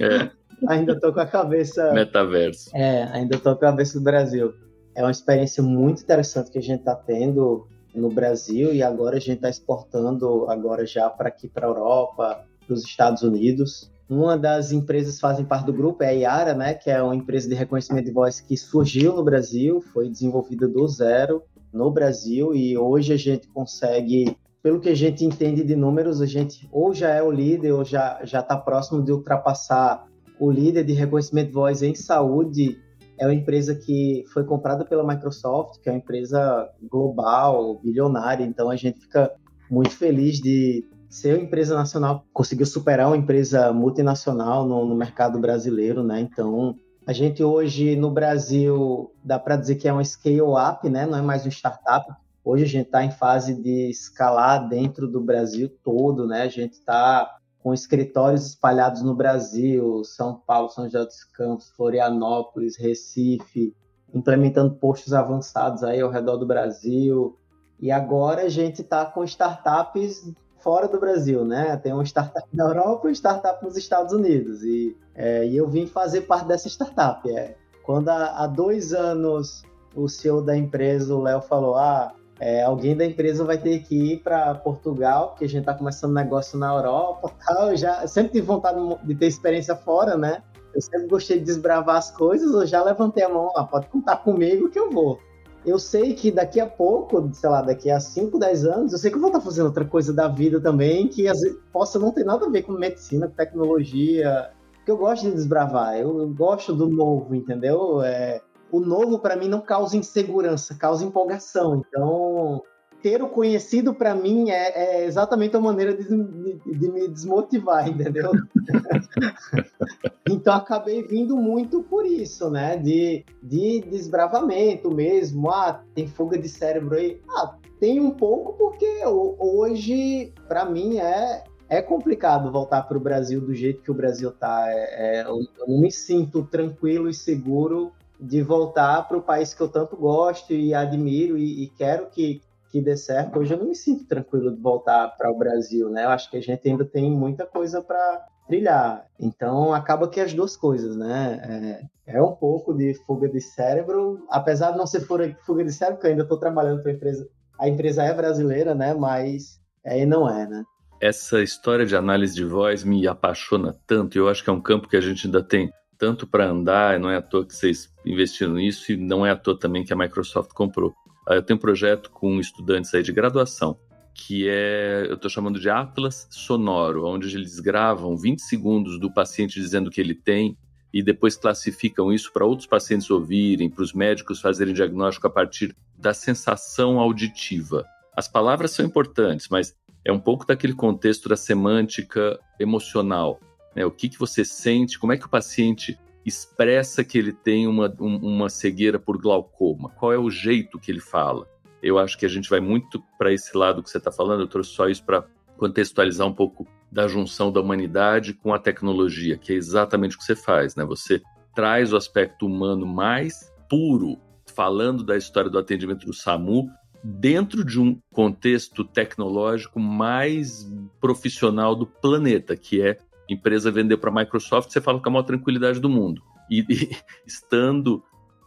[0.00, 0.30] É.
[0.68, 1.92] ainda tô com a cabeça.
[1.92, 2.70] Metaverso.
[2.74, 4.52] É, ainda tô com a cabeça do Brasil.
[4.94, 9.20] É uma experiência muito interessante que a gente está tendo no Brasil e agora a
[9.20, 13.90] gente está exportando agora já para aqui para a Europa, para os Estados Unidos.
[14.08, 17.14] Uma das empresas que fazem parte do grupo é a Iara, né, que é uma
[17.14, 22.54] empresa de reconhecimento de voz que surgiu no Brasil, foi desenvolvida do zero no Brasil
[22.54, 26.92] e hoje a gente consegue pelo que a gente entende de números, a gente ou
[26.94, 30.06] já é o líder ou já já está próximo de ultrapassar
[30.38, 32.78] o líder de reconhecimento de voz em saúde.
[33.22, 38.44] É uma empresa que foi comprada pela Microsoft, que é uma empresa global, bilionária.
[38.44, 39.32] Então a gente fica
[39.70, 45.38] muito feliz de ser uma empresa nacional, conseguiu superar uma empresa multinacional no, no mercado
[45.38, 46.20] brasileiro, né?
[46.20, 46.74] Então
[47.06, 51.06] a gente hoje no Brasil dá para dizer que é uma scale up, né?
[51.06, 52.04] Não é mais um startup,
[52.44, 56.42] Hoje a gente está em fase de escalar dentro do Brasil todo, né?
[56.42, 62.76] A gente está com escritórios espalhados no Brasil, São Paulo, São José dos Campos, Florianópolis,
[62.76, 63.74] Recife,
[64.12, 67.38] implementando postos avançados aí ao redor do Brasil.
[67.80, 71.76] E agora a gente está com startups fora do Brasil, né?
[71.76, 74.62] Tem uma startup na Europa e uma startup nos Estados Unidos.
[74.62, 77.28] E, é, e eu vim fazer parte dessa startup.
[77.30, 77.56] É.
[77.84, 79.62] Quando há, há dois anos
[79.94, 84.14] o CEO da empresa, o Léo, falou: Ah, é, alguém da empresa vai ter que
[84.14, 87.70] ir para Portugal, porque a gente está começando negócio na Europa tal.
[87.70, 90.42] Eu já sempre tive vontade de ter experiência fora, né?
[90.74, 94.16] Eu sempre gostei de desbravar as coisas, eu já levantei a mão, ah, pode contar
[94.16, 95.20] comigo que eu vou.
[95.64, 99.08] Eu sei que daqui a pouco, sei lá, daqui a 5, 10 anos, eu sei
[99.08, 102.10] que eu vou estar fazendo outra coisa da vida também, que às vezes possa não
[102.10, 106.28] ter nada a ver com medicina, com tecnologia, porque eu gosto de desbravar, eu, eu
[106.30, 108.02] gosto do novo, entendeu?
[108.02, 108.40] É,
[108.72, 111.84] o novo para mim não causa insegurança, causa empolgação.
[111.86, 112.62] Então,
[113.02, 117.86] ter o conhecido para mim é, é, exatamente a maneira de, de, de me desmotivar,
[117.86, 118.32] entendeu?
[120.30, 122.76] então acabei vindo muito por isso, né?
[122.78, 125.50] De, de desbravamento mesmo.
[125.50, 127.20] Ah, tem fuga de cérebro aí.
[127.28, 133.40] Ah, tem um pouco porque hoje para mim é é complicado voltar para o Brasil
[133.40, 134.66] do jeito que o Brasil tá.
[134.68, 139.60] É, é, eu não me sinto tranquilo e seguro de voltar para o país que
[139.60, 143.38] eu tanto gosto e admiro e, e, quero que, que dê certo.
[143.38, 146.04] Hoje eu não me sinto tranquilo de voltar para o Brasil, né?
[146.04, 149.04] Eu acho que a gente ainda tem muita coisa para trilhar.
[149.18, 151.82] Então acaba que as duas coisas, né?
[152.06, 155.96] É, é, um pouco de fuga de cérebro, apesar de não ser fuga de cérebro,
[155.96, 157.28] porque eu ainda estou trabalhando para a empresa.
[157.58, 158.94] A empresa é brasileira, né?
[158.94, 160.62] Mas aí não é, né?
[161.00, 164.16] Essa história de análise de voz me apaixona tanto.
[164.16, 165.72] Eu acho que é um campo que a gente ainda tem
[166.02, 169.36] tanto para andar, não é à toa que vocês investiram nisso e não é à
[169.36, 170.92] toa também que a Microsoft comprou.
[171.28, 173.78] Ah, eu tenho um projeto com estudantes aí de graduação,
[174.12, 179.60] que é, eu estou chamando de Atlas Sonoro, onde eles gravam 20 segundos do paciente
[179.60, 180.58] dizendo o que ele tem,
[180.92, 185.72] e depois classificam isso para outros pacientes ouvirem, para os médicos fazerem diagnóstico a partir
[185.96, 187.86] da sensação auditiva.
[188.16, 189.72] As palavras são importantes, mas
[190.04, 193.38] é um pouco daquele contexto da semântica emocional.
[193.74, 193.84] Né?
[193.84, 197.92] O que, que você sente, como é que o paciente expressa que ele tem uma,
[198.00, 201.48] um, uma cegueira por glaucoma, qual é o jeito que ele fala.
[201.82, 204.46] Eu acho que a gente vai muito para esse lado que você está falando, eu
[204.46, 205.24] trouxe só isso para
[205.56, 210.24] contextualizar um pouco da junção da humanidade com a tecnologia, que é exatamente o que
[210.24, 210.84] você faz, né?
[210.84, 211.20] Você
[211.54, 214.18] traz o aspecto humano mais puro,
[214.54, 216.70] falando da história do atendimento do SAMU,
[217.02, 220.70] dentro de um contexto tecnológico mais
[221.00, 222.98] profissional do planeta, que é
[223.32, 226.22] empresa vender para a Microsoft, você fala com a maior tranquilidade do mundo.
[226.50, 226.90] E, e
[227.26, 228.02] estando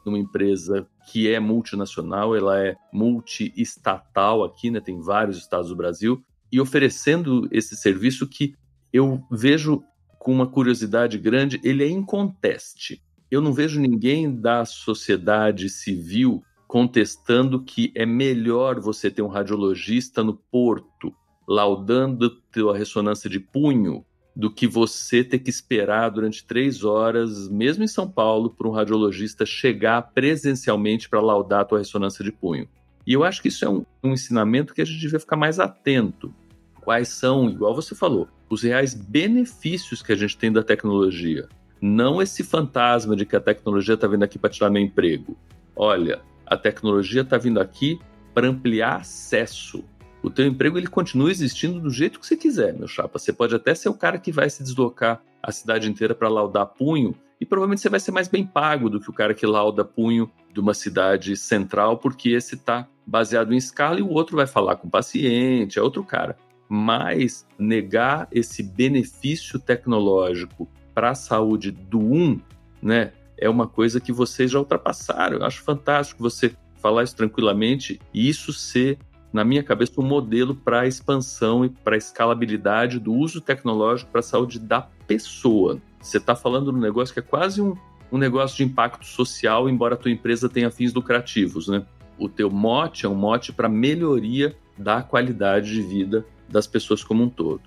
[0.06, 4.80] numa empresa que é multinacional, ela é multiestatal aqui, né?
[4.80, 8.56] Tem vários estados do Brasil e oferecendo esse serviço que
[8.94, 9.84] eu vejo
[10.20, 13.04] com uma curiosidade grande, ele é inconteste.
[13.30, 20.24] Eu não vejo ninguém da sociedade civil contestando que é melhor você ter um radiologista
[20.24, 21.14] no porto
[21.48, 24.06] laudando a ressonância de punho
[24.36, 28.72] do que você ter que esperar durante três horas, mesmo em São Paulo, para um
[28.72, 32.68] radiologista chegar presencialmente para laudar a tua ressonância de punho.
[33.08, 35.60] E eu acho que isso é um, um ensinamento que a gente devia ficar mais
[35.60, 36.34] atento.
[36.82, 41.48] Quais são, igual você falou, os reais benefícios que a gente tem da tecnologia.
[41.82, 45.38] Não esse fantasma de que a tecnologia está vindo aqui para tirar meu emprego.
[45.76, 48.00] Olha, a tecnologia está vindo aqui
[48.34, 49.84] para ampliar acesso
[50.26, 53.20] o teu emprego ele continua existindo do jeito que você quiser, meu chapa.
[53.20, 56.66] Você pode até ser o cara que vai se deslocar a cidade inteira para laudar
[56.66, 59.86] punho e provavelmente você vai ser mais bem pago do que o cara que lauda
[59.86, 64.48] punho de uma cidade central, porque esse está baseado em escala e o outro vai
[64.48, 66.38] falar com o paciente, é outro cara.
[66.68, 72.40] Mas negar esse benefício tecnológico para a saúde do um,
[72.82, 75.38] né, é uma coisa que vocês já ultrapassaram.
[75.38, 78.98] Eu acho fantástico você falar isso tranquilamente e isso ser
[79.36, 84.24] na minha cabeça, um modelo para expansão e para escalabilidade do uso tecnológico para a
[84.24, 85.82] saúde da pessoa.
[86.02, 87.76] Você está falando de um negócio que é quase um,
[88.10, 91.86] um negócio de impacto social, embora a tua empresa tenha fins lucrativos, né?
[92.18, 97.22] O teu mote é um mote para melhoria da qualidade de vida das pessoas como
[97.22, 97.60] um todo.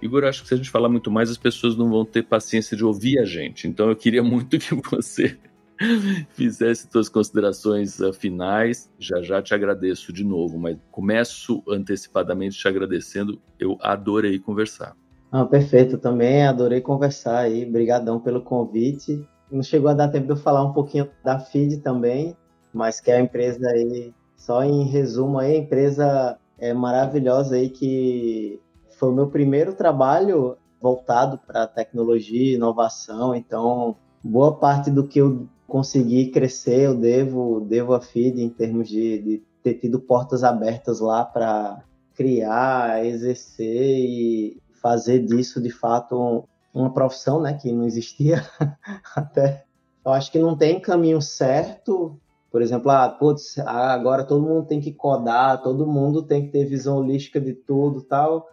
[0.00, 2.76] Igor, acho que se a gente falar muito mais, as pessoas não vão ter paciência
[2.76, 3.66] de ouvir a gente.
[3.66, 5.36] Então eu queria muito que você
[6.30, 8.90] fizesse suas considerações uh, finais.
[8.98, 13.40] Já já te agradeço de novo, mas começo antecipadamente te agradecendo.
[13.58, 14.96] Eu adorei conversar.
[15.30, 17.66] Ah, perfeito, também adorei conversar aí.
[17.66, 19.26] Obrigadão pelo convite.
[19.50, 22.36] Não chegou a dar tempo de eu falar um pouquinho da FID também,
[22.72, 27.68] mas que é a empresa aí, só em resumo aí, a empresa é maravilhosa aí
[27.68, 28.60] que
[28.98, 35.48] foi o meu primeiro trabalho voltado para tecnologia inovação, então boa parte do que eu
[35.66, 41.00] conseguir crescer, eu devo, devo a FID em termos de, de ter tido portas abertas
[41.00, 41.82] lá para
[42.14, 48.44] criar, exercer e fazer disso de fato uma profissão, né, que não existia
[49.14, 49.64] até.
[50.04, 52.18] Eu acho que não tem caminho certo.
[52.52, 56.64] Por exemplo, ah, putz, agora todo mundo tem que codar, todo mundo tem que ter
[56.64, 58.48] visão holística de tudo, tal.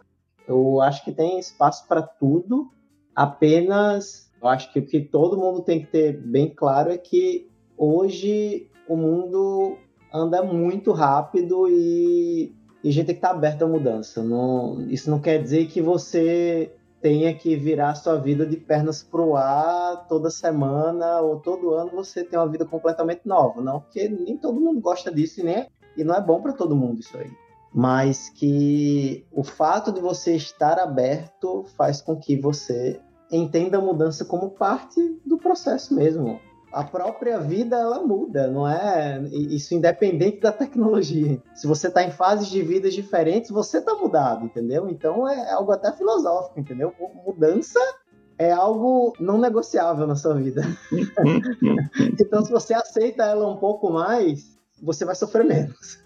[0.48, 2.70] Eu acho que tem espaço para tudo.
[3.14, 7.48] Apenas eu acho que o que todo mundo tem que ter bem claro é que
[7.78, 9.78] hoje o mundo
[10.12, 14.22] anda muito rápido e, e a gente tem que estar aberto à mudança.
[14.22, 16.70] Não, isso não quer dizer que você
[17.00, 22.22] tenha que virar sua vida de pernas pro ar toda semana ou todo ano você
[22.22, 25.68] tem uma vida completamente nova, não, porque nem todo mundo gosta disso né?
[25.96, 27.30] e não é bom para todo mundo isso aí.
[27.72, 33.00] Mas que o fato de você estar aberto faz com que você
[33.36, 36.40] entenda a mudança como parte do processo mesmo.
[36.72, 39.22] A própria vida ela muda, não é?
[39.30, 41.40] Isso independente da tecnologia.
[41.54, 44.88] Se você está em fases de vidas diferentes, você está mudado, entendeu?
[44.88, 46.92] Então é algo até filosófico, entendeu?
[47.24, 47.78] Mudança
[48.38, 50.62] é algo não negociável na sua vida.
[52.20, 56.02] então, se você aceita ela um pouco mais, você vai sofrer menos.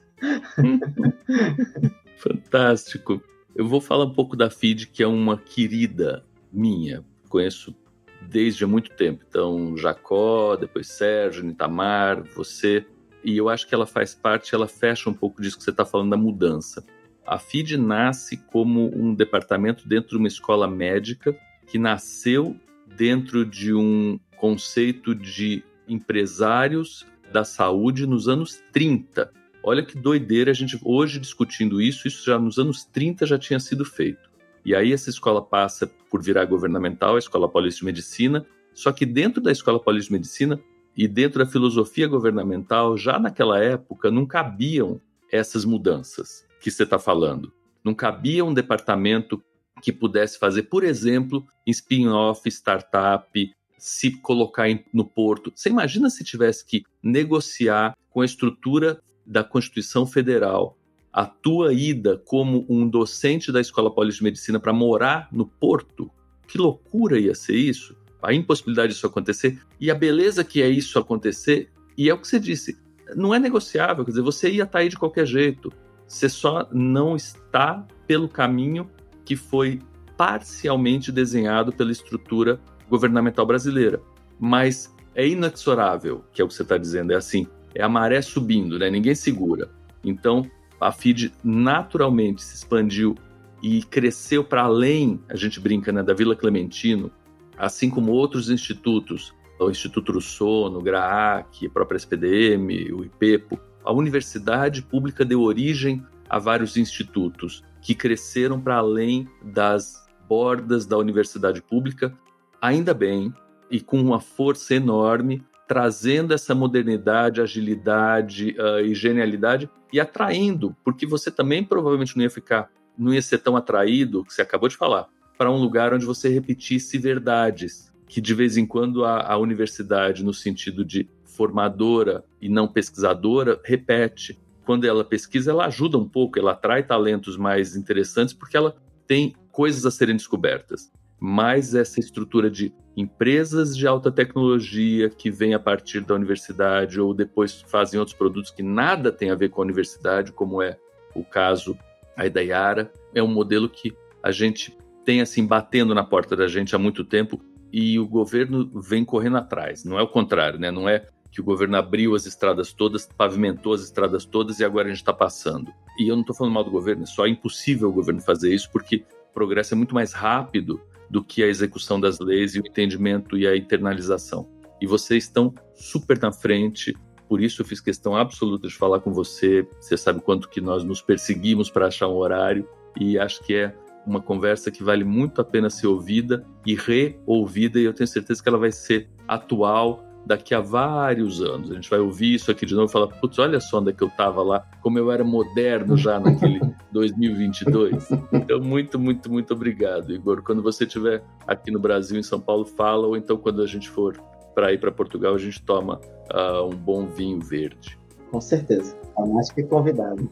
[2.18, 3.22] Fantástico.
[3.54, 7.04] Eu vou falar um pouco da FID, que é uma querida minha.
[7.28, 7.74] Conheço
[8.22, 9.24] desde muito tempo.
[9.28, 12.86] Então, Jacó, depois Sérgio, Nitamar, você.
[13.24, 15.84] E eu acho que ela faz parte, ela fecha um pouco disso que você está
[15.84, 16.84] falando da mudança.
[17.26, 22.56] A FID nasce como um departamento dentro de uma escola médica que nasceu
[22.96, 29.30] dentro de um conceito de empresários da saúde nos anos 30.
[29.62, 33.60] Olha que doideira a gente hoje discutindo isso, isso já nos anos 30 já tinha
[33.60, 34.27] sido feito.
[34.68, 39.06] E aí essa escola passa por virar governamental, a Escola Paulista de Medicina, Só que
[39.06, 40.60] dentro da Escola Paulista de Medicina
[40.94, 45.00] e dentro da filosofia governamental, já naquela época, não cabiam
[45.32, 47.50] essas mudanças que você está falando.
[47.82, 49.42] Não cabia um departamento
[49.80, 55.50] que pudesse fazer, por exemplo, spin-off, startup, se colocar no porto.
[55.56, 60.77] Você imagina se tivesse que negociar com a estrutura da Constituição Federal
[61.18, 66.08] a tua ida como um docente da Escola Paulista de Medicina para morar no porto?
[66.46, 67.96] Que loucura ia ser isso?
[68.22, 71.72] A impossibilidade disso acontecer e a beleza que é isso acontecer.
[71.96, 72.78] E é o que você disse,
[73.16, 75.72] não é negociável, quer dizer, você ia estar tá aí de qualquer jeito.
[76.06, 78.88] Você só não está pelo caminho
[79.24, 79.80] que foi
[80.16, 84.00] parcialmente desenhado pela estrutura governamental brasileira.
[84.38, 87.44] Mas é inexorável, que é o que você está dizendo, é assim,
[87.74, 88.88] é a maré subindo, né?
[88.88, 89.68] Ninguém segura.
[90.04, 90.48] Então,
[90.80, 93.16] a FID naturalmente se expandiu
[93.62, 97.10] e cresceu para além, a gente brinca, né, da Vila Clementino,
[97.56, 103.58] assim como outros institutos, o Instituto Rousseau, o GRAAC, a própria SPDM, o IPEPO.
[103.84, 110.96] A universidade pública deu origem a vários institutos que cresceram para além das bordas da
[110.96, 112.16] universidade pública,
[112.60, 113.32] ainda bem,
[113.70, 121.06] e com uma força enorme, trazendo essa modernidade, agilidade uh, e genialidade e atraindo, porque
[121.06, 124.76] você também provavelmente não ia ficar, não ia ser tão atraído, que você acabou de
[124.76, 125.06] falar,
[125.36, 130.24] para um lugar onde você repetisse verdades, que de vez em quando a, a universidade,
[130.24, 134.40] no sentido de formadora e não pesquisadora, repete.
[134.64, 138.74] Quando ela pesquisa, ela ajuda um pouco, ela atrai talentos mais interessantes, porque ela
[139.06, 140.90] tem coisas a serem descobertas.
[141.20, 147.14] Mas essa estrutura de empresas de alta tecnologia que vêm a partir da universidade ou
[147.14, 150.76] depois fazem outros produtos que nada tem a ver com a universidade, como é
[151.14, 151.76] o caso
[152.16, 156.48] aí da Yara, é um modelo que a gente tem assim batendo na porta da
[156.48, 157.40] gente há muito tempo
[157.72, 159.84] e o governo vem correndo atrás.
[159.84, 160.70] Não é o contrário, né?
[160.70, 164.86] Não é que o governo abriu as estradas todas, pavimentou as estradas todas e agora
[164.86, 165.70] a gente está passando.
[165.98, 168.70] E eu não estou falando mal do governo, é só impossível o governo fazer isso
[168.72, 170.80] porque o progresso é muito mais rápido
[171.10, 174.48] do que a execução das leis e o entendimento e a internalização.
[174.80, 176.94] E vocês estão super na frente,
[177.28, 179.66] por isso eu fiz questão absoluta de falar com você.
[179.80, 183.74] Você sabe quanto que nós nos perseguimos para achar um horário e acho que é
[184.06, 188.42] uma conversa que vale muito a pena ser ouvida e reouvida, e eu tenho certeza
[188.42, 191.70] que ela vai ser atual daqui a vários anos.
[191.70, 193.92] A gente vai ouvir isso aqui de novo e falar, putz, olha só onde é
[193.92, 196.60] que eu estava lá, como eu era moderno já naquele
[196.92, 198.08] 2022.
[198.32, 200.42] Então, muito, muito, muito obrigado, Igor.
[200.42, 203.88] Quando você estiver aqui no Brasil, em São Paulo, fala, ou então quando a gente
[203.88, 204.20] for
[204.54, 206.00] para ir para Portugal, a gente toma
[206.32, 207.98] uh, um bom vinho verde.
[208.30, 208.96] Com certeza.
[209.02, 210.28] Está mais que convidado.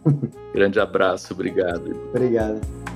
[0.53, 1.89] Grande abraço, obrigado.
[1.89, 2.09] Igor.
[2.11, 2.96] Obrigado.